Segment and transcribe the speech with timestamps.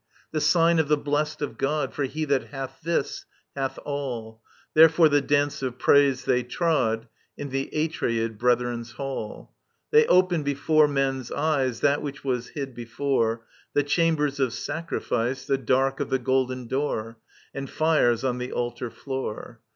[0.31, 4.41] The sign of the blest of God, For he that hath this, hath all!
[4.57, 9.53] *' Therefore the dance of praise they trod In the Atreid brethren's halL
[9.91, 11.87] They opened before men*s eyes [Antistrophe.
[11.87, 13.45] That which was hid before.
[13.75, 15.45] The chambers of sacrifice.
[15.45, 17.19] The dark of the golden door.
[17.53, 19.59] And fires on the altar floor.